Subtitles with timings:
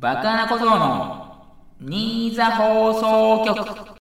[0.00, 1.44] バカな小僧の
[1.78, 4.00] 新座放送局。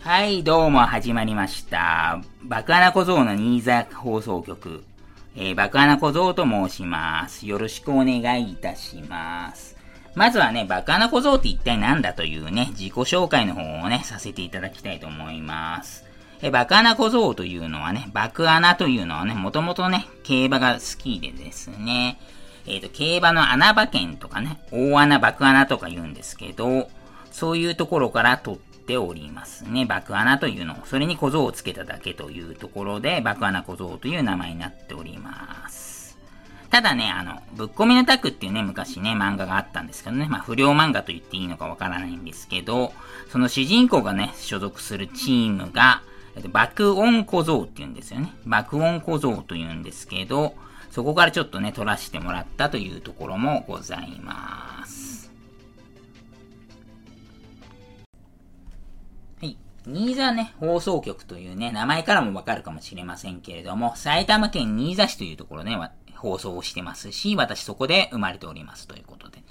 [0.00, 2.22] はい、どうも始まりました。
[2.44, 4.84] バカな小僧の新座放送局。
[5.36, 7.46] えー、バカな小僧と申します。
[7.46, 9.76] よろしくお願いいたします。
[10.14, 16.06] まずはね、バカな小僧って一体何だというね、自己紹介の方をね、させていただきたいと思います。
[16.40, 22.18] え、バカな小僧というのはね、爆穴というのはね、もともとね、競馬が好きでですね、
[22.68, 26.90] えっ、ー、と、競馬の穴馬券とかね、大穴、爆穴とか言うんですけど、
[27.32, 29.86] そういうところから取っておりますね。
[29.86, 36.18] 爆穴というのを、それに小僧をつけただけというところで、爆穴小僧という名前になっております。
[36.68, 42.92] ただね、あの、ぶっ込みのタクっていうね、昔ね、漫画があったんですけどね、まあ、不良漫画と言っていいのかわからないんですけど、
[43.30, 46.02] その主人公がね、所属するチームが、
[46.50, 48.32] 爆音小僧って言うんですよね。
[48.44, 50.54] 爆音小僧と言うんですけど、
[50.90, 55.30] そこからちょっとね、撮らせてもらったというところもございます。
[59.40, 59.56] はい。
[59.86, 65.76] 新座ね、放送局というね、名前からもわかるかもしれませんけれども、埼玉県新座市というところね、
[66.16, 69.42] 放送をしてますし、私そこで生まれておりますということで。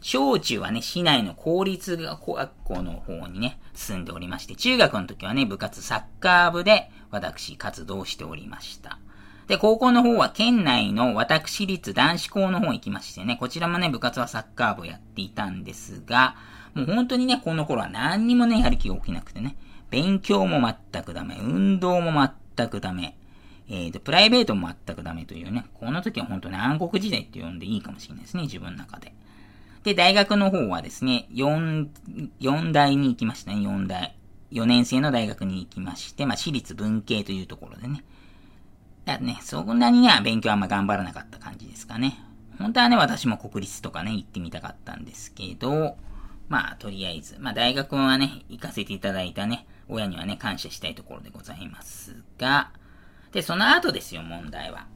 [0.00, 8.98] 小中はね、市内の公立学校の方にね、住んでおりまして、中学の時はね、部活サッカー部で私活動しておりました。
[9.46, 16.36] で、高校の方は県内の私立男子校の方行きましてね、こちらもね、部活はサッカー部をやっていたんですが、
[16.74, 19.56] もう本当にね、この頃は何にもね、やる気が起きなくてね、
[19.90, 20.60] 勉強も
[20.92, 23.16] 全くダメ、運動も全くダメ、
[23.68, 29.14] えーと、プライベートも全くダメというね、この時は本当に暗黒時代って呼んでいいかもしれないですね、自分の中で。
[29.84, 31.88] で、大学の方はですね、4、
[32.40, 34.14] 4大に行きましたね、4大。
[34.52, 38.04] 4年生の大学に行きまして、まあ、私立文系というところでね、
[39.04, 42.18] だね、そんなにね、勉強あんま頑張らなかった感じですかね。
[42.58, 45.96] 本当はね、私も国立とかね、行ってみたかったんですけど、
[46.48, 52.70] まあ、とりあえず、まあ、大学はね、行かせていただいたね、親にはね、感謝したいところでございますが、
[53.32, 54.86] で、その後ですよ、問題は。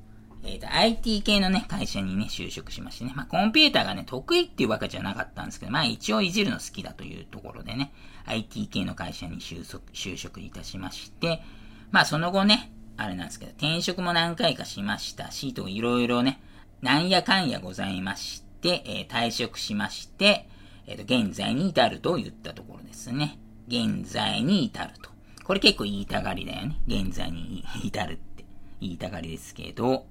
[0.44, 7.92] えっ、ー、と、IT 系のね、会社にね、就職しましてね、まあ、コンピューターがね、得意っていうわけじゃなかったんですけど、まあ、一応いじるの好きだというところでね、
[8.26, 11.42] IT 系の会社に就職就職いたしまして、
[11.90, 16.40] まあ、その後ね、あれなんですけど、転職も何回かしましたし、といろいろね、
[16.82, 20.48] なんやかんやございまして、えー、退職しまして、
[20.86, 23.38] えっ、ー、と、現在に至ると言ったところですね。
[23.68, 25.10] 現在に至ると。
[25.44, 26.76] これ結構言いたがりだよね。
[26.88, 28.44] 現在に至るって
[28.80, 30.04] 言いたがりですけど、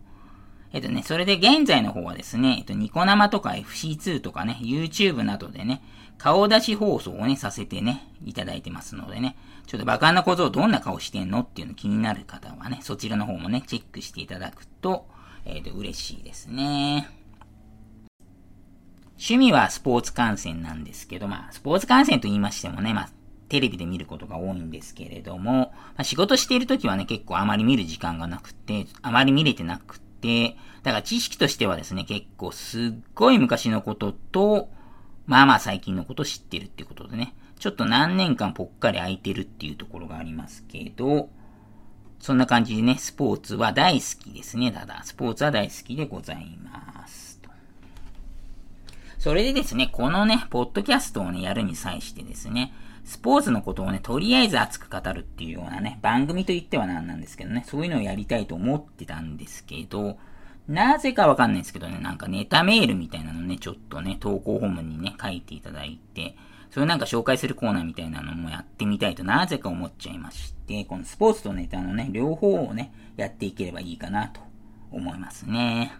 [0.71, 5.81] えっとね、それで現在の方はですね、えっと、ニコ生とか FC2 とかね、YouTube などでね、
[6.17, 15.07] 顔出し放送をね、させてね、いただいてますのでね、ちょっとバカな小僧どんな顔してんのっていうの気になる方はね、そちらの方もね、チェックしていただくと、
[15.45, 17.09] えっ、ー、と、嬉しいですね。
[19.17, 23.09] 趣味はスポーツ観戦なんですけど、まあ、スポーツ観戦と言いましてもね、まあ、
[23.49, 34.69] テレビで見ることが多いんですけれども、まあ、仕事しているときはね、結構あまり見る時間がなくて、あまり見れてなくて、だから知識としてはですね、結構すっごい昔のことと、
[35.27, 41.29] まあまあ最近のこと知ってるってことでね、ちょっと何年間ぽっかり空いてるっていうところがありますけど、
[42.19, 44.71] そんな感じでね、スポーツは大好きですね。
[44.71, 47.39] ただ、スポーツは大好きでございます。
[47.41, 47.49] と
[49.19, 52.73] それでですね、このね、ポッドキャストをね、やるに際してですね、
[53.03, 60.17] スポーツのことをね、とりあえず熱く語るっていうようなね、番組と言ってはなんなんですけどね、そういうのをやりたいと思ってたんですけど、
[60.67, 66.35] なぜかわかんないですけどね、なんかネタメールみたいなのね、ちょっとね、投稿ホームにね、書いていただいて、
[66.71, 74.41] それなんか紹介するコーナーみたいなのもやってみたいとなぜか思っちゃいまして、このスポーツとネタのね、両方をね、やっていければいいかなと
[74.91, 75.93] 思いますね。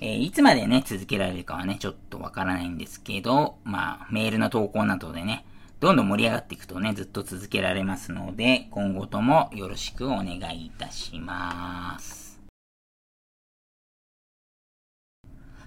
[0.00, 5.46] えー、いつまでね、続けられるかはね、ちょっとわからないんですけど、まあ、メールの投稿などでね、
[5.80, 12.23] どんどん盛り上がっていくとね、ずっと続けられますので、今後ともよろしくお願いいたします。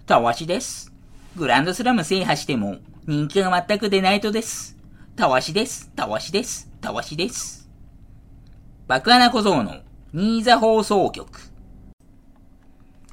[0.08, 0.94] たわしです。
[1.36, 2.78] グランドスラム制覇しても、
[3.08, 4.78] 人気が全く出ないとです。
[5.18, 5.92] たわしです。
[5.98, 6.72] たわしです。
[6.80, 7.70] たわしです。
[8.88, 9.82] 爆穴小僧の
[10.14, 11.28] 新座放送局。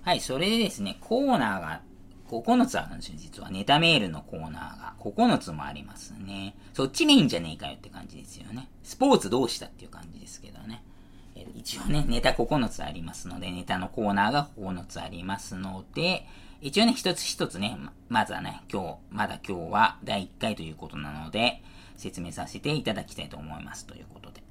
[0.02, 1.80] はい、それでですね、コーナーが
[2.30, 3.50] 9つあるんですよ、実は。
[3.50, 6.54] ネタメールのコーナーが9つもありますね。
[6.74, 8.68] そっちメインじゃねえかよって感じですよね。
[8.84, 10.84] スポーツどうしたっていう感じですけどね。
[11.56, 16.24] 一応ね、ネタ9つありますので、ネタのコーナーが9つありますので、
[16.64, 17.76] 一応ね、一つ一つね、
[18.08, 21.62] まずはね、今日、まだ今日は第1回ということなので、
[21.94, 24.42] 説明させていただきたいと思いますということで。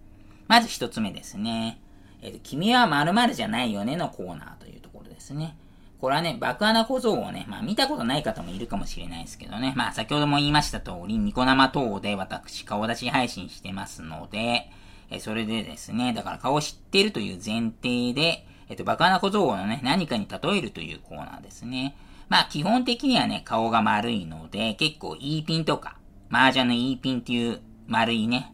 [0.48, 1.82] まず一つ目ですね。
[2.22, 5.58] えっ、ー、と、君は〇〇じゃないよねのコーナーというところですね。
[6.00, 9.74] これはね、爆穴小僧をね、まあ見たことない方もいるかもしれないですけどね。
[9.76, 14.70] まあ先ほども言いました通り、ニコ生等で私顔出し配信してますので、
[15.10, 21.96] えそれでですね、だから顔知ってるという前提で、えっと、爆穴小僧のね、何かに例えるというコーナーですね。
[22.28, 25.98] まあ基本的にはね、顔が丸いので、結構 E ピンとか、
[26.32, 28.52] 麻雀の E ピンっていう丸いね、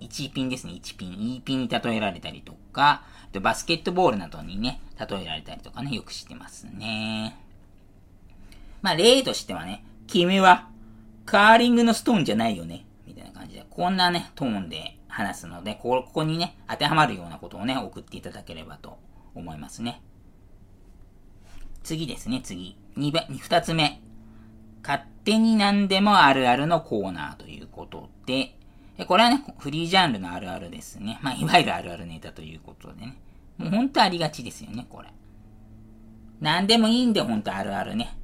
[0.00, 3.04] 1ピンですね、1ピン、E ピンに例えられたりとか、
[3.40, 7.38] バスケットボールなどにね、例えられたりとかね、よくしてますね。
[8.82, 10.68] まあ、例としてはね、君は、
[11.24, 12.84] カーリングのストーンじゃないよね。
[13.06, 18.98] みたいな感じで、こんなね、トーンで話すので、ここにね、当てはまるようなことをね、送っていただければと
[19.34, 20.02] 思いますね。
[21.82, 22.76] 次ですね、次。
[22.96, 24.00] 二二つ目。
[24.82, 28.56] 勝手に何でもあるあるのコーナーということで、
[29.06, 31.18] これはね、フリージャンルのあるあるですね。
[31.22, 33.16] まあ、いわゆるあるあるネタということでね。
[33.56, 35.08] もうほんとありがちですよね、これ。
[36.40, 38.16] 何でもいいんで、ほんとあるあるね。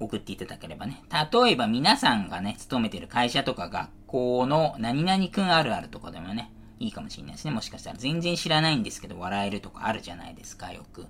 [0.00, 1.02] 送っていただければね。
[1.10, 7.50] 例えば皆さんがね、勤めてる会社とか学校の何々くんあるあるとかでもね、いいかもしれないですね。
[7.50, 11.06] もしかしたら全然知らないんですけど、笑えるとかあるじゃないですか、よく。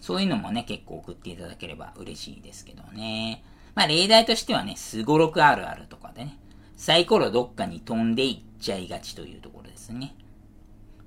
[0.00, 3.44] そういうのもね、結構送っていただければ嬉しいですけどね。
[3.74, 6.36] まあ、例題としてはね、すごろくあるあるとかでね、
[6.76, 10.14] サイコロどっかに飛んでいっちゃいがちというところですね。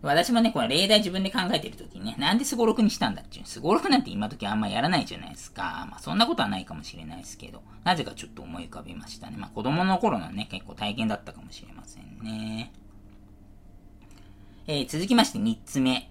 [0.02, 3.44] 私もね、これ例題自分で考えてるときにね、なんでスゴロクにしたんだっちゅう。
[3.46, 5.88] スゴロクなんて今時あんまやらないじゃないですか。
[5.90, 9.38] まあそんなことはないかもしれないですけど、なぜかちょっと思い浮かびましたね。
[9.38, 12.72] まあ子供の頃のね、結構体験だったかもしれませんね。
[14.68, 16.10] えー、続きまして3つ目。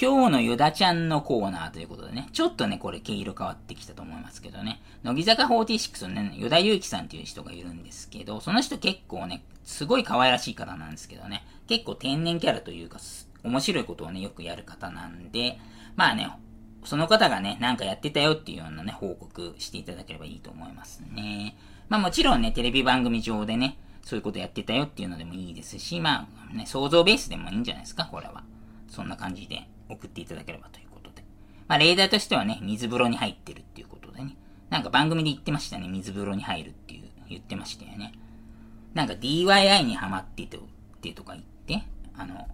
[0.00, 12.98] 今日のヨダちゃんのコーナーということでね、ちょっとね、これ毛色変わってきたと思いますけどね、乃木坂46のね、ヨダユウキさんっていう人がいるんですけど、その人結構ね、すごい可愛らしい方なんですけどね、結構天然キャラというか、
[13.44, 15.60] 面白いことをね、よくやる方なんで、
[15.94, 16.28] まあね、
[16.82, 21.56] その方がね、なんかやってたよっていうようなね、報告していただければいいと思いますね。
[21.88, 28.42] まあもちろんね、テレビ番組上でね、そういうことやってたよっていうのでもいいですし、まあね、想像ベースでもいいんじゃないですか、これは。
[28.88, 31.24] そんな感じで送っていただければということで。
[31.68, 34.36] まあ、例題としてはね、水風呂に入ってるっていうことでね。
[34.70, 38.12] なんか番組で言ってましたね、水風呂に入るっていう、言ってましたよね。
[38.94, 40.60] なんか DIY にハマってて、っ
[41.00, 42.48] てとか言って、あの、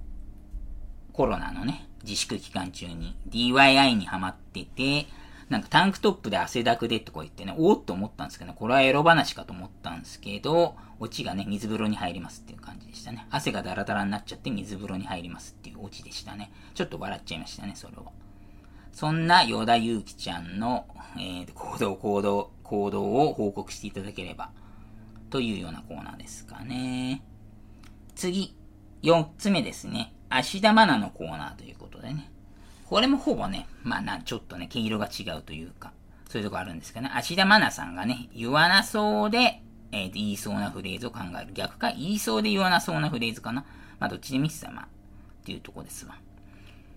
[1.13, 5.07] コロナのね、自粛期間中に DIY にハマってて、
[5.49, 13.27] なんかタンクトップで汗だくでとか言ってね、おおっと思ったんですけど、ねこれはエロ話かと思ったんですけど、オチがね、水風呂に入りますっていう感じでしたね。
[13.31, 16.53] 汗がダラダラになっちゃって水風呂に入りますっていうオチでしたね。
[16.75, 18.13] ちょっと笑っちゃいましたね、それは。
[18.93, 20.87] そんな与田祐希ちゃんの、
[21.17, 24.51] えー、行動、行動、行動を報告していただければ、
[25.31, 27.23] というようなコーナーですかね。
[28.15, 28.55] 次、
[29.03, 30.13] 4つ目ですね。
[30.29, 32.31] 芦田愛菜のコーナーということでね。
[32.89, 35.93] これもほぼね、まあな、ちょっとね、毛色が違うというか、
[36.27, 37.13] そういうとこあるんですけどね。
[37.15, 39.63] 芦田愛菜さんがね、言わなそうで、
[39.93, 41.53] えー、言いそうなフレーズを考える。
[41.53, 43.67] 逆か、言いそうで言わなそうなフレーズかな。
[44.01, 44.85] まあ、どっちでもいいっすわ、まあ。
[44.87, 44.89] っ
[45.45, 46.15] ていうとこですわ。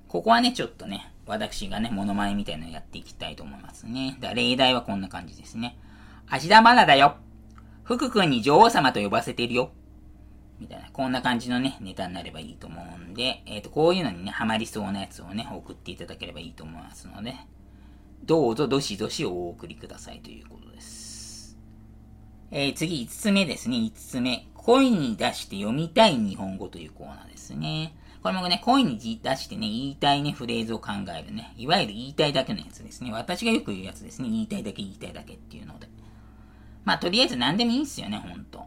[0.07, 4.15] ここはね、ちょっとね、私がね、モノマネみたいなのやっていきたいと思いますね。
[4.21, 5.77] だ例題はこんな感じですね。
[6.29, 7.15] 芦田愛菜だよ。
[7.83, 9.71] 福君に女王様と呼ばせてるよ。
[10.61, 17.33] みたいな、こんな感じのね、ネタになればいいと思うんで、えっ、ー、と、こういうのにね、ハマりそうなやつをね、送っていただければいいと思いますので、
[18.23, 21.57] どうぞどしどしお送りくださいということです。
[22.51, 24.47] えー、次、5つ目ですね、5つ目。
[24.53, 27.95] 声に出して読みたい日本語というコーナーですね。
[28.21, 31.55] これもね、声に出してね、言いたいね、フレーズを考えるね。
[31.57, 33.11] いわゆる言いたいだけのやつですね。
[33.11, 34.29] 私がよく言うやつですね。
[34.29, 35.87] 言いたいだけ言いたいだけっていうので。
[36.83, 38.65] まあ、とりあえず何でもいいんすよね、ほんと。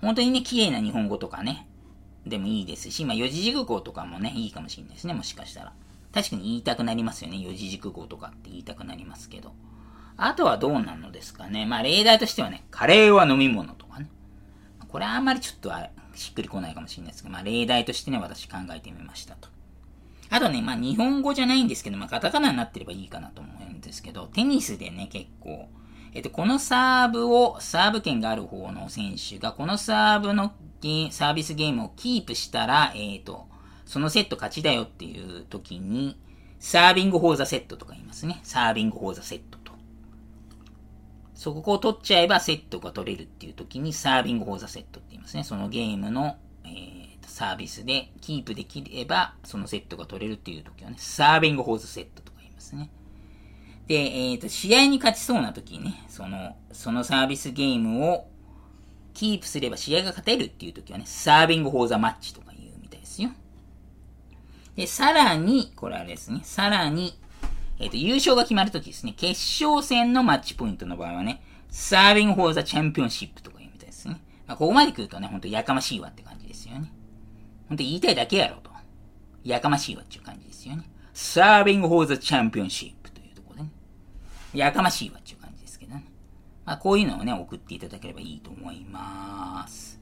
[0.00, 1.68] 本当にね、綺麗な日本語とかね、
[2.26, 5.72] でもいいですし、まあ、四字熟語とかもね、いいかもしれないですね、もしかしたら。
[6.12, 9.52] 確かに言いたくなりますよね、四字熟語とかって言いたくなりますけど。
[10.16, 11.64] あとはどうなのですかね。
[11.64, 14.10] まあ、例題としてはね、カレーは飲み物とかね。
[14.88, 15.72] これはあんまりちょっと
[16.14, 19.48] しっくりこないかもしれないですけど、まあ、例題としてね、私考えてみましたと。
[20.28, 25.68] あとね、まあ、日本語じゃないんですけど、まあ、カタカナになってればいいかなと思うんですけど、テニスでね、結構、
[26.12, 33.46] えっと、このサーブを、サーブ権がある方の選手が、このサーブのゲサービスゲームをキープしたら、えっ、と、
[33.84, 36.18] そのセット勝ちだよっていう時に、
[36.58, 38.40] サービングフォーザセットとか言いますね。
[38.42, 39.72] サービングフォーザセットと。
[41.34, 45.44] そこを取っちゃえばセットが取れるっていう時に、サービングフォーザセットって言いますね。
[45.44, 52.90] そのゲームの、えー、サービスでキープできれば、そのセットが取れるっていう時はね、サービングフォーザセットとか言いますね。
[53.90, 58.28] で、えっ、ー、と、試合に勝ちそうな時にね、その、そのサービスゲームを
[59.14, 63.30] キープすれば試合が勝てるっていう時はね、サービングフォーザマッチとか言うみたいですよ。
[64.76, 67.18] で、さらに、これあれですね、さらに、
[67.80, 69.30] えっ、ー、と、優勝が決まるときですね、決
[69.64, 71.42] 勝戦のマッチポイントの場合はね、
[71.72, 74.22] Serving for the Championship とか言うみたいですね。
[74.46, 76.92] まあ、ここまで来るとね、ほんとやかましいわって感じですよね。
[77.68, 78.70] ほんと言いたいだけやろと。
[79.42, 80.84] やかましいわっていう感じですよね。
[81.12, 82.99] Serving for the Championship というところでね。
[84.54, 86.04] やかましいわっていう感じですけどね。
[86.64, 90.00] まあ、こういうのをね、送っていただければいいと思います。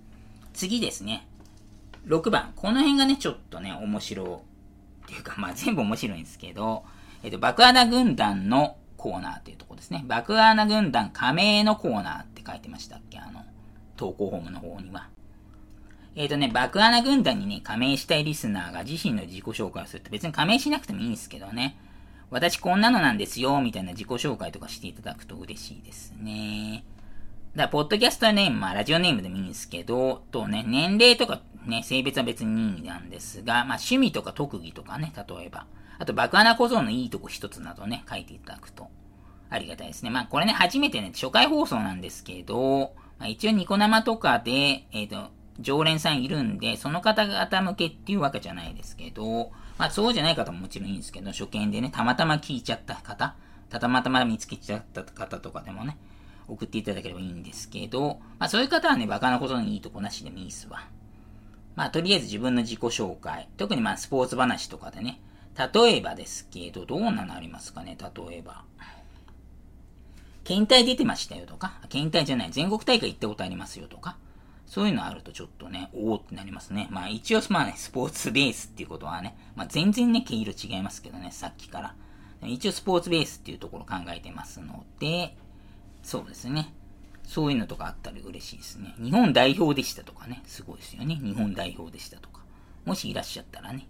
[0.52, 1.26] 次ですね。
[2.06, 2.52] 6番。
[2.56, 4.42] この辺がね、ちょっとね、面白
[5.04, 6.84] っていうか、 まあ全部面白いんですけど、
[7.22, 10.04] えっ、と、爆穴軍団のコーナーというとこですね。
[10.06, 13.18] 爆穴軍団加盟のコーナーって書いてましたっけ？
[13.18, 13.44] あの、
[13.96, 15.08] 投稿ホームの方には。
[16.14, 21.78] えっ、ー、とね、爆穴軍団にね、加盟したいリスナーが自身の自己紹介をすると別に加盟しなくてもいいんですけどね。
[22.30, 26.84] 私こんなのなんですよ、みたいな自己紹介とかしていただくと嬉しいですね。
[27.54, 35.66] だから、ポッドキャストネーム、まあ、ラジオネームでもいいんですけど、とね、年齢とかね、性別は別に任意なんですが、まあ、趣味とか特技とかね、例えば。
[35.98, 38.88] あと、爆穴小僧のいいとこ一つなどね、書いていただくと、
[39.50, 40.10] ありがたいですね。
[40.10, 45.30] まあ、これね、初めてね、初回放送なんですけど、まあ、一応ニコ生とかで、えっ、ー、と、
[45.60, 53.36] 常連さんいるんで、その方々向けっていうわけじゃないですけど、まあ、そうじゃない方ももちろんいいんですけど、初見でね、たまたま聞いちゃった方、
[53.70, 55.96] たまたま見つけちゃった方とかでもね、
[56.48, 60.88] 送っていただければいいんですけど、まあそういう方はね、バカなことにいいとこなしでもいいっすわ。
[61.76, 65.20] まあとりあえず自分の自己紹介、特にまあスポーツ話とかでね、
[65.72, 68.64] 例えばですけど、どんなのありますかね、例えば。
[70.42, 74.16] 検体出てましたよとか、検体じゃない、全国大会行ったことありますよとか、
[74.68, 76.88] そういうのあるとちょっとね、おおってなりますね。
[76.90, 81.94] まあ一応まあね、スポーツベースっていうことはね、まあ全然ね、毛色違いますけどね、さっきから。
[82.46, 85.36] 一応スポーツベースっていうところ考えてますので、
[86.02, 86.72] そうですね。
[87.24, 88.94] そういうのとかあったら嬉しいですね。
[88.98, 90.42] 日本代表でしたとかね。
[90.46, 91.16] すごいですよね。
[91.16, 92.42] 日本代表でしたとか。
[92.84, 93.88] もしいらっしゃったらね、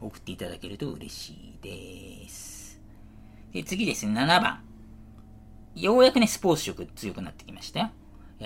[0.00, 2.80] 送っていただけると嬉しいです。
[3.52, 4.60] で、次ですね、7番。
[5.74, 7.90] ようやくね、スポーツ色強くなってきましたよ。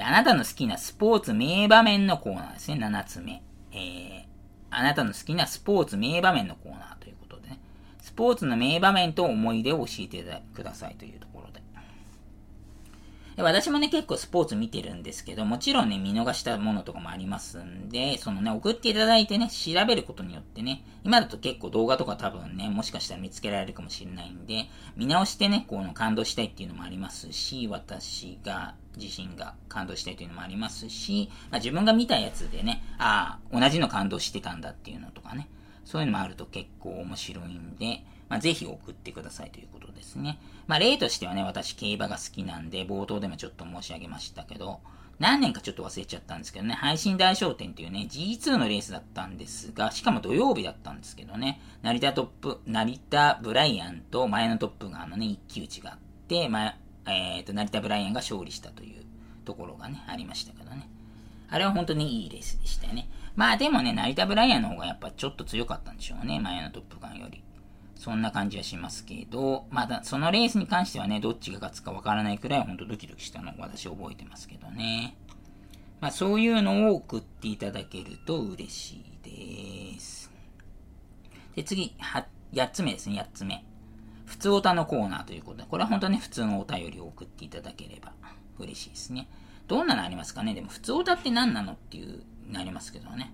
[0.03, 3.43] あなたの好きなスポーツ名場面のコーナーですね、7つ目。
[3.73, 4.25] えー、
[4.71, 7.61] あなたの好きなスポーツ名場面のコーナーということでね。
[8.01, 11.34] スポーツの名場面と思い出を教えてくださいというと。
[13.37, 35.49] 私もね、結構スポーツ見てるんですけど、もちろんね、見逃したものとかもありますんで、そのね、送っていただいてね、調べることによってね、今だと結構動画とか多分ね、もしかしたら見つけられるかもしれないんで、見直してね、この感動したいっていうのもありますし、私が、自身が感動したいというのもありますし、まあ、自分が見たやつでね、ああ、同じの感動してたんだっていうのとかね、
[35.85, 40.39] そういうのもあると結構面白いんで、まあ、ぜひ送ってくださいということですね。
[40.67, 44.81] まあ、例としてはね、私競馬が好きなんで、冒頭でもちょっと申し上げましたけど、
[45.19, 55.99] 何年かちょっと忘れちゃったんですけどね、配信大商店っていうね、G2 のレースだったんですが、しかも土曜日だったんですけどね、成田トップ、成田ブライアンと前のトップガンのね、一騎打ちがあっ
[56.29, 56.77] て、まあ、
[57.07, 59.05] えっ、ー、と、成田ブライアンが勝利したという
[59.45, 60.89] ところがね、ありましたけどね。
[61.49, 63.09] あれは本当にいいレースでしたよね。
[63.37, 67.43] まあでもね、成田ブライアンの方がやっぱちょっと強かったんでしょうね、前のトップガンより。
[67.97, 75.17] そんな感じはしますけど、まだそのレースに関してはね、どっちが勝つかわからないくらいほんとドキドキしたのを私覚えてますけどね。
[76.01, 80.31] まあそういうのを送っていただけると嬉しいです。
[81.57, 83.65] で、次、は、8つ目ですね、8つ目。
[84.27, 88.13] 普通おたのコーナーということで、これは本当に普通のお便りを送っていただければ
[88.59, 89.29] 嬉しいですね。
[89.67, 90.55] どんなのありますかね？
[90.55, 93.33] でも普通おたって何なのっていう、なりますけどね。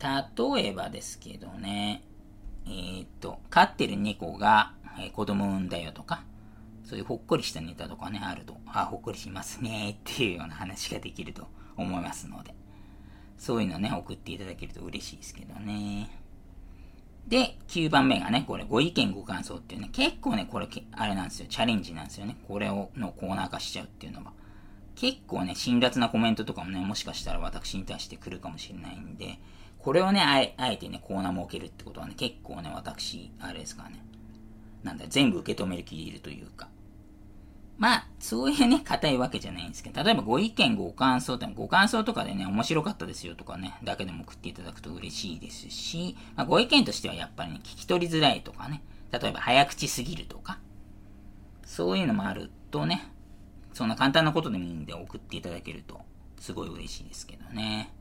[0.00, 2.02] 例えばですけどね、
[2.66, 6.24] えー、っと、飼ってる猫が、えー、子供産んだよとか、
[6.84, 11.46] そういうほっこりしたネタとかね、あると、あ、ほっこりしますね、っていうような話ができると
[11.76, 12.54] 思いますので、
[13.38, 16.10] そういうのね、送っていただけると嬉しいですけどね。
[17.26, 22.36] で、9番目がね、これ、ご意見ご感想っていうね、結構ね、これ、あれなんですよ、チャレンジなんですよね。
[22.48, 24.32] これを、のコーナー化しちゃうっていうのは。
[25.02, 29.40] 結構ね、辛辣なコメントとかもね、もしかしたら私に対して来るかもしれないんで、
[29.80, 34.04] これをね、あえてね、コーナー設けるってことはね、結構ね、私、あれですからね。
[34.84, 36.68] なんだ、全部受け止める気でいるというか。
[37.78, 50.60] まあ、そういうね、硬いわけじゃないんですけど、例えばご意見、ご感想って、ご感想とかでね、面白かったですよとかね、だけでも送っていただくと嬉しいですし、まあ、ご意見としてはやっぱりね、聞き取りづらいとかね、例えば早口すぎるとか、
[51.64, 53.11] そういうのもあるとね、
[53.72, 56.00] そんな簡単なことでもいいんで送っていただけると、
[56.38, 57.92] すごい嬉しいですけどね。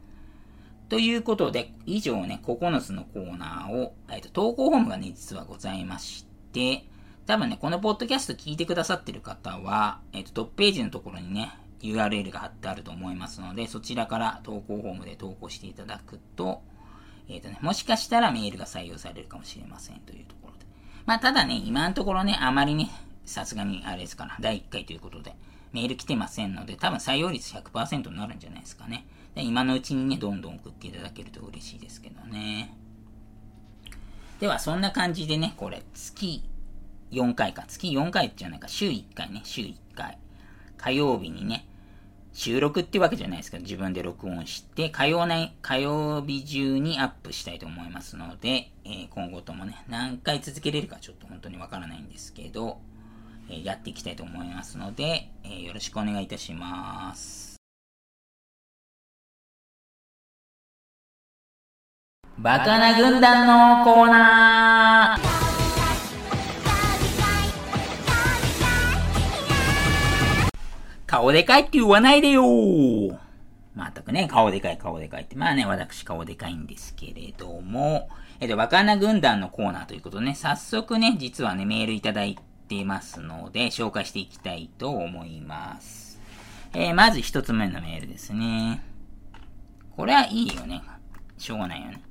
[0.90, 6.86] ということで、以上ね、9つのコーナーを、えっ、と、投稿フォームがね、実はございまして、
[7.26, 16.62] 多分ね、このポッドキャスト聞いてくださってる方は、えっ、と、トップページのところにね、URL が貼ってあると思いますので、そちらから投稿フォームで投稿していただくと、
[17.30, 20.66] えっ、とね、もしかしたらメールが採用されるかもしれませんというところで。
[21.06, 22.90] まあ、ただね、今のところね、あまりね、
[23.26, 25.34] さすがにあれですから、第1回ということで、
[25.74, 29.06] メール来てませんので、多分採用率100%になるんじゃないですかね。
[29.36, 32.76] で今のうちにね、どんどん送っていただけると嬉しいですけどね。
[34.40, 36.44] では、そんな感じでね、これ、月
[37.12, 37.66] 4回か。
[37.68, 38.68] 月4回じゃないか。
[38.68, 39.42] 週1回ね。
[39.44, 40.18] 週1回。
[40.78, 41.68] 火曜日にね、
[42.34, 52.80] 収録ってわけじゃないですけど、自分で録音して、火曜内、火曜日中にアップしたいと思いますので、えー、今後ともね、何回続けれるかちょっと本当にわからないんですけど、
[53.52, 57.58] えー、やっていきたいと思いますので、えー、よろしくお願いいたします。
[62.38, 65.42] バカな軍団のコーナー
[71.06, 72.42] 顔でかいって言わないでよ
[73.76, 75.36] まったくね、顔でかい、顔でかいって。
[75.36, 82.38] まあね、私顔でかいんですけれども、えっと、若菜軍団のコーナーということでね、早速ね、実はね、メールいただい
[82.72, 86.20] ていますので、紹介していきたいと思います。
[86.74, 88.82] えー、まず一つ目のメールですね。
[89.98, 90.82] これはいいよね。
[91.38, 92.02] しょうがないよね。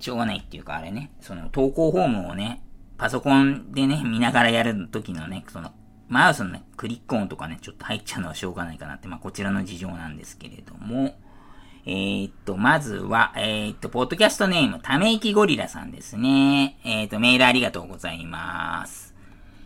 [0.00, 2.60] しょうがないっていうかあれね、その投稿フォームをね、
[2.98, 5.70] パソコンでね、見ながらやる時のね、その
[6.08, 11.14] マウスのね、クリック音とかね、ちょっと入っちゃうのはしょうがないかなって、まあ、こちらの事情なんですけれども、
[11.84, 16.80] えー、っと、まずは、えー、っと、ポッドキャストネーム、ため息ゴリラさんですね。
[16.84, 19.05] えー、っと、メールありがとうございます。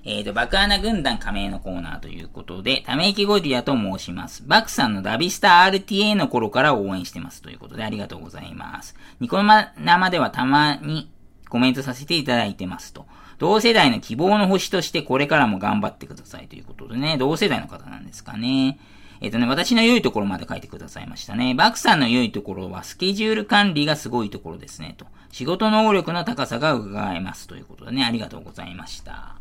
[0.04, 4.42] えー、と、爆穴軍団加盟のコーナーということで、ため息ゴリラと申します。
[4.46, 8.96] バクさんのダビスタ RTA の頃から応援してますということでありがとうございます。
[9.20, 11.10] ニコ生ではたまに
[11.48, 13.06] コメントさせていただいてますと。
[13.38, 18.78] 同世代の希望の星としてこれからも頑張ってくださいということでね、同世代の方なんですかね。
[19.20, 21.54] えっ、ー、とね、私の良いところまで書いてくださいましたね。
[21.54, 25.06] バクさんの良いところはスケジュール管理がすごいところですね、と。
[25.30, 29.39] 仕事能力の高さが伺えますということでね、ありがとうございました。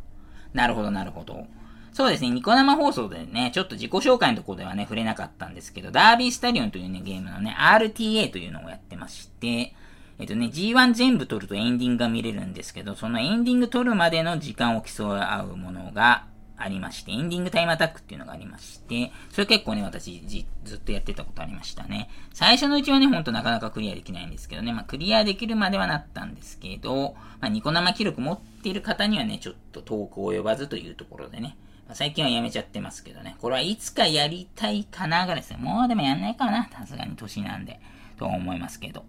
[0.53, 1.47] なるほど、なるほど。
[1.91, 9.73] そうですね、ニコ生放送でね、ちょっと自己紹介のところではね、触れなかったんですけど、ダービースタリオンというね、ゲームのね、RTA というのをやってまして、
[10.19, 16.25] えっとね、G1 全部撮るとエンディングが見れるんですけど、そのエンディング撮るまでの時間を競い合うものが
[16.59, 20.21] ありまして、エンディングタイムアタックっていうのがありまして、それ結構ね、私
[20.63, 22.09] ずっとやってたことありましたね。
[22.33, 37.79] 最初のうちはね、ほんとなかなかクリアできないんですけどね、まあクリアできるまではなったんですけど、まあニコ生記録持っている方にはね、ちょっと遠く及ばずというところでね、まあ、最近はやめちゃってますけどね、これはいつかやりたいかながですね、もうでもやんないかな、さすがに年なんで、
[38.17, 39.03] と思いますけど。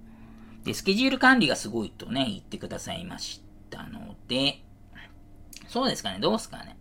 [0.64, 4.62] で、スケジュール管理がすごいとね、言ってくださいましたので、
[5.68, 6.76] そうですかね、どうすかね。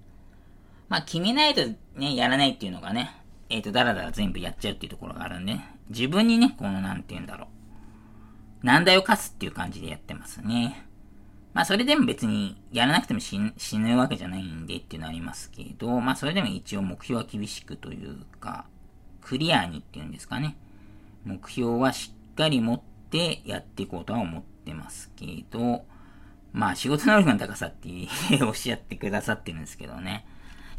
[0.89, 1.61] まあ、決めないと
[1.95, 3.15] ね、やらないっていうのがね、
[3.49, 7.45] えっ、ー、と、だらだら全部やっちゃうっていうところがあるんで、自分にね、この、なんて言うんだろ
[8.63, 8.65] う。
[8.65, 10.85] 難題を課すっていう感じでやってますね。
[11.53, 13.39] まあ、それでも別に、やらなくても死
[13.77, 18.65] ぬわけじゃないんでっていうのありますけど、まあ、それでも一応目標は厳しくというか、
[19.21, 20.57] クリアにっていうんですかね。
[21.25, 25.85] 目標はしっかり持ってやっていこうとは思ってますけど、
[26.51, 27.89] まあ仕事能力の高さって
[28.43, 30.25] おっしゃってくださってるんですけどね。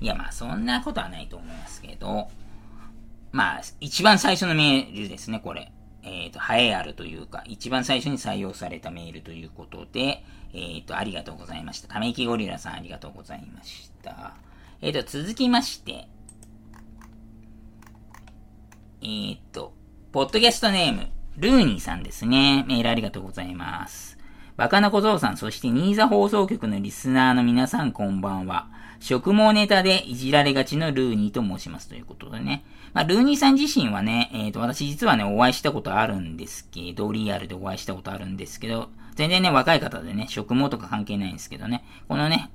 [0.00, 2.28] いやまあそんなことはないと思いますけど、
[3.32, 5.72] まあ一番最初のメールですね、これ。
[6.02, 11.88] えっ、ー、と、栄えあるというか、一番最初に採用されたメールということで、えっ、ー、と、ありがとうございました。
[11.88, 14.34] ため息ゴリラさんありがとうございました。
[14.80, 16.08] えっ、ー、と、続きまして、
[19.02, 19.74] えっ、と、
[20.12, 22.64] ポッドキャストネーム、ルーニーさんですね。
[22.66, 24.18] メールありがとうございます。
[24.60, 28.68] バカな小僧さん、そしてニーザ放送局のリスナーの皆さんこんばんは。
[29.00, 32.62] 食毛ネタでいじられがちのルーニーと申しますということでね。
[32.92, 42.50] まあ、ルーニーさん自身はね、えっ、ー、と、私実はね、お会いしたことあるんですけど、リアルでお会いしたことあるんですけど、全然ね、若い方でね、食毛とか関係ないんですけどね、このね、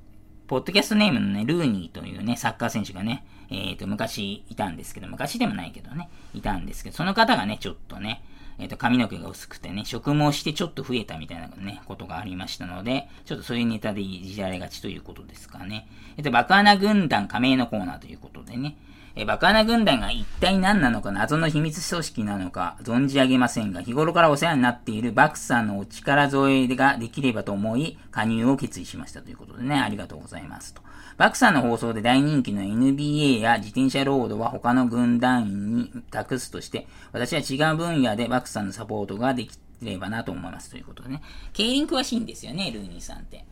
[0.45, 8.23] ポッドキャストネームのね、ルーニーというね、サッカー選手がね、えっ、ー、と、昔いたんですけど、昔でもないけどね、いたんですけど、その方がね、ちょっとね、
[8.57, 15.87] えっ、ー、と、髪の毛が薄くてね、植毛してちょっと増えたみたいなね、ことがありましたので、ちょっとそういうネタでいじられがちということですかね。
[16.17, 18.77] えっ、ー、と、爆穴軍団加盟のコーナーということでね、
[19.15, 30.81] えー、爆穴軍団が一体何なのか謎の秘密組織なのか存じ上げませんが、日頃からお世話になっているバクさんのお力添えができればと思い、加入を決意しましたということでね、ありがとうございますと。
[31.17, 41.21] バクさんの放送で大人気の NBA や自転車ロードは他の軍団員に託すとして、私は違う分野でバクさんのサポートができればなと思いますということでね。
[41.53, 43.45] 競輪詳しいんですよね、ルーニーさんって。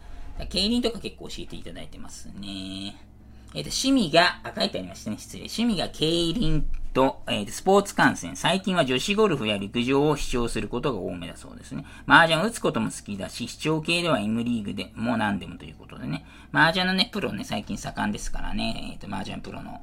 [0.50, 3.13] 競輪とか結構教えていただいてますね。
[3.56, 5.44] えっ、ー、と、趣味が、あ、書いてありましたね、失礼。
[5.44, 8.36] 趣味が競輪と、えー、スポーツ観戦。
[8.36, 11.86] 最近は女子ゴルフや陸上を視聴することが多めだそうですね。
[12.08, 16.26] 麻雀打つことも好きだし、視聴系では M リーグでも何でもということでね。
[16.52, 18.90] 麻雀のね、プロね、最近盛んですからね。
[18.92, 19.82] えっ、ー、と、麻雀プロの、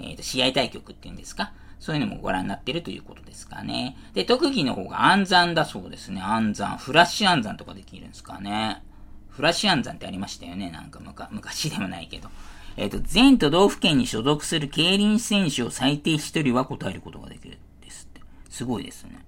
[0.00, 1.52] えっ、ー、と、試合対局っていうんですか。
[1.78, 3.96] そういうのもご覧になってるということですかね。
[4.14, 6.20] で、特技の方が暗算だそうですね。
[6.20, 6.78] 暗算。
[6.78, 8.82] フラッシュ暗算とかできるんですかね。
[9.28, 10.70] フラッシュ暗算ってありましたよね。
[10.70, 12.30] なんか昔でもないけど。
[12.76, 18.20] えっ、ー、と、全都道府県に所属する競輪選手を最低1人は答えることができるですって。
[18.50, 19.24] すごいですね。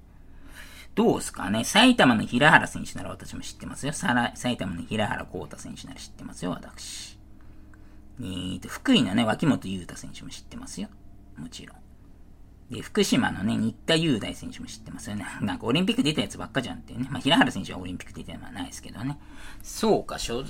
[0.95, 1.65] どうですかね？
[1.65, 3.93] 埼玉の平原選手なら私も知ってますよ。
[3.93, 7.17] さら埼玉の平原幸太選手なら知ってますよ、私。
[8.21, 10.89] えーと、福井のね、脇本優太選手も知ってますよ。
[11.37, 11.77] もちろん。
[12.71, 15.25] で、福島のね、新田雄大選手も知ってますよね。
[15.41, 17.09] なんかオリンピック出たやつばっかじゃんっていうね。
[17.11, 19.19] まあ、平原選手はオリンピック出てるのはないですけどね。
[19.63, 20.45] そうか、所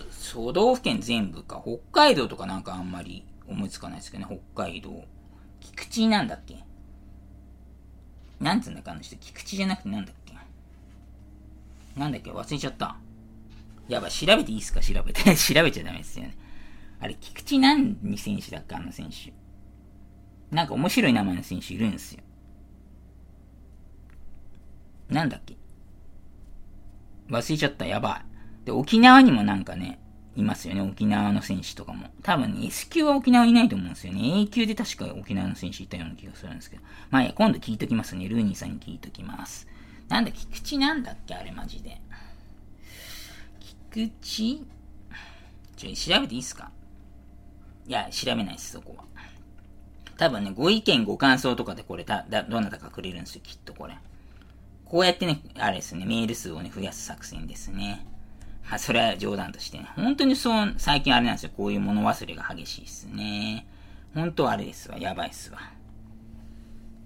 [0.53, 1.63] 道府県全部か。
[1.65, 4.41] 北海道とかなんかあんまり思いつかないですけどね。
[4.55, 5.05] 北海道。
[5.61, 6.65] 菊池なんだっけ？
[8.41, 9.17] なんつうんだかあの人。
[9.17, 10.35] 菊池じゃなくてなんだっけ？
[11.97, 12.33] なんだっけ？
[12.33, 12.97] 忘れちゃった。
[13.89, 14.81] やばい、調べていいっすか？
[14.81, 15.23] 調べて。
[15.37, 16.37] 調べちゃダメですよね。
[17.01, 18.75] あれ、菊池何選手だっけ？
[18.75, 19.33] あの選手。
[20.51, 22.23] なんか面白い名前の選手いるんですよ。
[25.11, 25.57] なんだっけ？
[27.29, 28.23] 忘れちゃった、やば
[28.63, 28.67] い。
[28.67, 29.99] で、沖縄にもなんかね、
[30.37, 32.09] いますよね、沖縄の選手とかも。
[32.23, 34.41] 多分ね、S 級は沖縄いないと思うんですよね。
[34.41, 36.83] A 級で確か沖縄の選手いたような気がするんですけど。
[37.11, 38.29] まあいや、今度聞いときますね。
[38.29, 39.67] ルーニーさんに聞いときます。
[40.09, 41.35] なんだ、菊池なんだっけ？
[41.35, 42.01] あれマジで。
[43.91, 44.63] 菊池？
[45.77, 46.71] ちょ、調べていいっすか？
[47.87, 49.05] いや、調べないです、そこは。
[50.19, 53.97] 多分ね、ご意見ご感想とかでこれだ、だ、どなたかくれるんですよ、きっとこれ。
[54.85, 58.05] こうやってね、あれですね、メール数をね、増やす作戦ですね。
[58.69, 59.89] まあ、それは冗談としてね。
[59.95, 63.67] 本当にそう、最近あれなんですよ、こういう物忘れが激しいですね。
[64.13, 65.59] 本当あれですわ、やばいっすわ。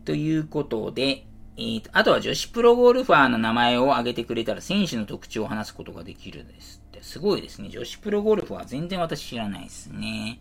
[0.07, 1.27] ということで、
[1.59, 7.03] えーと、あとは女子プロゴルファーの名前を挙げてくれたら選手の特徴を話すことができるですって。
[7.03, 7.69] すごいですね。
[7.69, 10.41] 女子プロゴルファー全然私知らないですね。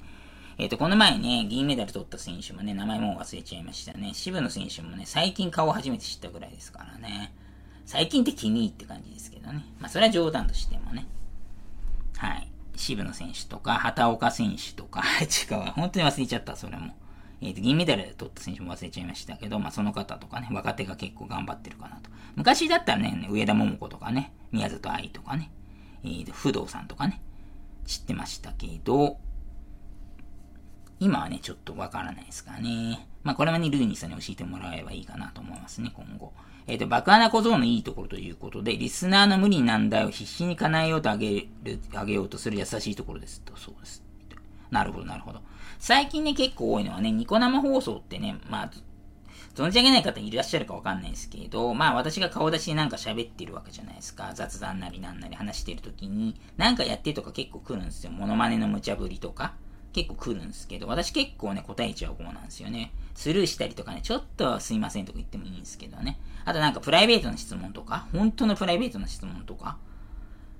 [0.57, 4.11] えっ、ー、と、この前ね、銀メダル取った選手もね、名前も忘れちゃいましたね。
[4.13, 7.33] 渋野選手もね、最近顔初めて知ったぐらいですからね。
[7.85, 9.65] 最近って君って感じですけどね。
[9.79, 11.07] まあ、それは冗談としてもね。
[12.17, 12.47] はい。
[12.75, 16.95] 渋野選手とか、畑岡選手とか、 違う本当に忘れちゃった、それも。
[17.41, 22.09] えっ、ー、と、銀メダル取った選手も忘れちゃいましたけど、まあ、その方とかね、若手が結構頑張ってるかなと。
[22.35, 25.51] 昔だったらね、上田桃子とかね、宮里藍とかね、
[26.03, 27.21] えっ、ー、と、不動さんとかね、
[27.85, 29.19] 知ってましたけど、
[31.01, 33.07] 今はね、ちょっとわからないですかね。
[33.23, 36.31] まあ、これはね、ルーニーさんに教えてもらえばいいかなと思いますね、今後。
[36.67, 44.03] えっ、ー、と、爆穴小僧のいいところということで、リスナーの無理難題を必死に叶えようとあげる、あげようとする優しいところですと、そうです。
[44.69, 45.41] なるほど、なるほど。
[45.79, 48.71] 最近ね、結構多いのはね、ニコ生放送ってね、まあ、
[49.55, 54.31] 存じ上げない方いらっしゃるかわかんないですけど、まあ私が顔出しでなんか喋ってるわけじゃないですか。
[54.35, 58.11] 雑談なりなんなり話してる時に、なんかやってとか結構来るんですよ。
[58.11, 59.55] モノマネの無茶ぶりとか。
[59.93, 62.91] 結構来るんですけど、私結構ね、答えちゃう方なんですよね。
[63.13, 66.19] スルーしたりとかね、ちょっとすいませんとか言ってもいいんですけどね。
[66.45, 69.77] あとなんかプライベートな質問とか、本当のプライベートな質問とか、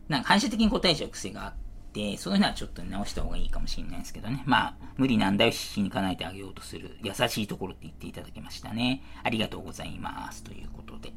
[0.10, 1.54] なんか反射的に答えちゃう癖があっ
[1.94, 4.44] て、そういうのはちょっと直した方がいいかもしれないですけどね。
[4.46, 9.02] まあ、無理難題を必死に叶えてあげようとする優しいところって言っていただけましたね。
[9.24, 10.44] ありがとうございます。
[10.44, 11.14] ということで。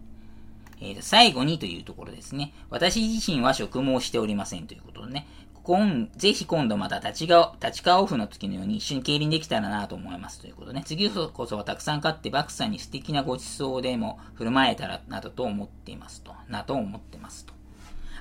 [0.80, 2.52] えー、最後にというところですね。
[2.70, 5.26] 私自身は職務をしておりませんということでね。
[5.64, 10.82] 今、ぜひ今度また立ち川、立川オフの時のように一緒に競輪できたらなと思いますということね。
[10.84, 16.34] 次こそはたくさん買ってバクさんに素敵なご馳走でも振る舞えたらなどと思っていますと。
[16.50, 17.54] なと思ってますと。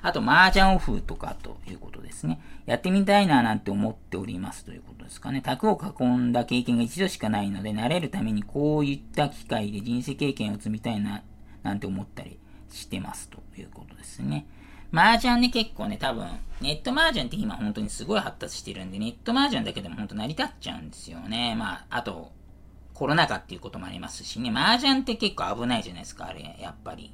[0.00, 2.40] あと、麻雀オフとかということですね。
[2.64, 5.42] やってみたいななんて思っておりますということですかね。
[5.42, 11.22] 卓を囲んだ経験が一度しかないので、慣れるためにこういった機会で人生経験を積みたいな、
[11.62, 12.38] なんて思ったり
[12.70, 14.46] してますということですね。
[14.94, 16.24] 麻雀ね、結構ね、多分、
[16.60, 21.56] ネット麻雀って今本当にすごい発達してるんで、ネット麻雀だけでも本当成り立っちゃうんですよね。
[21.58, 22.30] まあ、あと、
[22.94, 27.12] コロナ禍っていうこともありますしね、麻雀って結構危ないじゃないですか、あれ、やっぱり。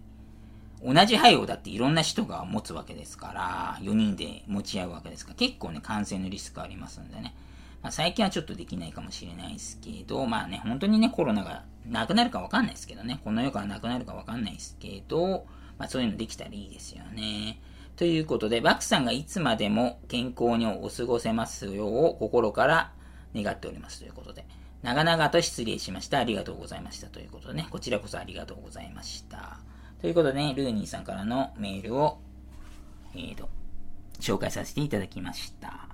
[0.84, 7.34] 同じ配をだっていろんな人が持つわけですから、4人で持ち合うわけですから、結構ね、感染のリスクありますんでね。
[7.82, 15.46] まあ、最近はちょっとできないかもしれないですけど、まあね、本当にね、コロナがなくなるかわかんないですけどね、この世からなくなるかわかんないですけど、
[15.78, 17.58] まあそういうのできたらいいですよね。
[18.00, 22.94] ということで、バクさんがいつまでも健康にお過ごせますよう心から
[23.34, 24.46] 願っておりますということで、
[24.82, 26.18] 長々と失礼しました。
[26.18, 29.58] ありがとうございましたということでね、こちらこそありがとうございました。
[30.00, 32.20] ということでね、ルーニーさんからのメールを、
[33.14, 33.50] えーと、
[34.18, 35.89] 紹介させていただきました。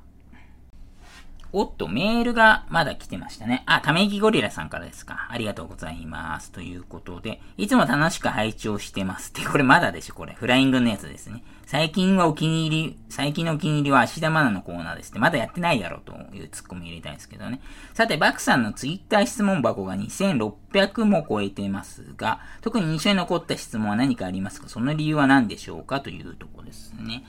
[1.53, 3.63] おっと、メールがまだ来てましたね。
[3.67, 5.29] あ、ため息ゴリラさんからですか。
[5.31, 6.51] ありがとうございます。
[6.51, 10.35] ということで、いつも楽しく拝聴してますって、これまだでしょ、これ。
[10.35, 11.43] フライングのやつですね。
[11.65, 17.61] 最近はお気に入り、最近のお気に入りは芦田愛菜のコーナーですって、まだやってないだろというツッコミ入れたいんですけどね。
[17.95, 24.69] さて、バクさんのツイッター質問箱が2600も超えてますが、特に印象に残った質問は何かありますか？
[24.69, 26.01] その理由は何でしょうか？
[26.01, 27.25] というとこですね。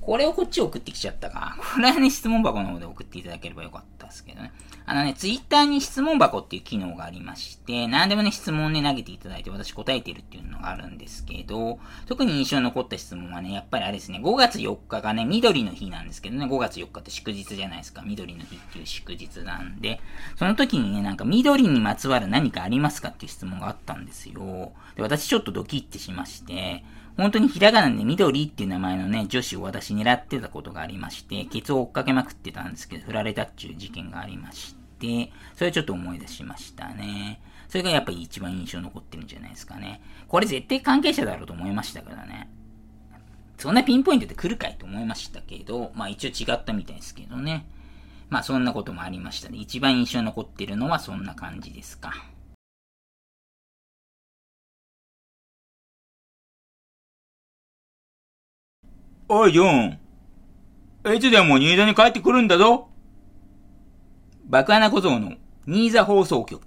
[0.00, 1.56] これをこっち送ってきちゃったか。
[1.74, 4.52] これはね、質問箱の方で送っていただければよかったですけどね。
[4.86, 18.02] あのね、ツイッターに質問箱っていう機能がありまして、何でもね、質問ね、投げていただいて私答えてるっていうのがあるんですけど、特に印象に残った質問はね、やっぱりあれですね、5月4日がね、緑の日なんですけどね、5月4日って祝日じゃないですか。
[18.04, 20.00] 緑の日っていう祝日なんで、
[20.36, 24.72] その時にね、なんか緑にまつわる何かありますかっていう質問があったんですよ。
[24.96, 26.84] で、私ちょっとドキッてしまして、
[27.16, 37.40] 本当にひらがなで緑っていう名前のね、女子を私狙ってたことがありまして、ケツを追っかけまくってたんですけど、振られたっていう事件がありまして、それちょっと思い出しましたね。
[37.68, 40.00] それがやっぱり一番印象残ってるんじゃないですかね。
[40.28, 42.48] これ絶対関係者だろうと思いましたからね。
[43.58, 47.66] そんなピンポイントで来るかいと思いましたけど、まあ一応違ったみたいですけどね。
[48.30, 49.58] まあそんなこともありましたね。
[49.58, 52.14] 一番印象残ってるのはそんな感じですか。
[59.32, 59.96] おい、ジョン。
[61.14, 62.88] いつでも新座に帰ってくるんだぞ。
[64.46, 65.34] 爆穴小僧の
[65.68, 66.60] 新座放送局。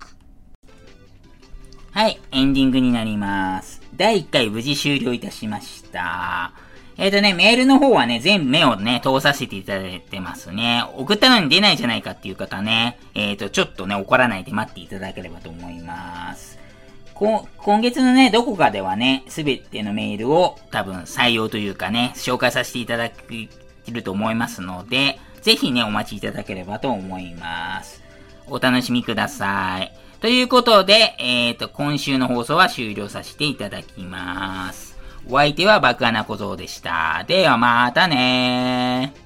[1.91, 3.81] はい、エンディングになります。
[3.97, 6.53] 第1回無事終了いたしました。
[6.95, 10.85] えっ、ー、とね、メールの方はね、全部目をね、通させていただいてますね。
[10.95, 16.62] 送ったのに出ないじゃないかっていう方ね、えっ、ー、と、ちょっとね、怒らないで待っていただければと思います。
[17.13, 17.47] 今
[17.81, 23.49] 月のね、どこかではね、すべてのメールを多分採用というかね、紹介させていただけ
[23.91, 28.01] ると思いますので、ぜひね、お待ちいただければと思います。
[28.47, 29.93] お楽しみください。
[30.21, 34.97] ということで、えっ、ー、と、今週の放送は終了させていただきます。
[35.29, 37.23] お相手は爆穴小僧でした。
[37.27, 39.22] ではまたねー。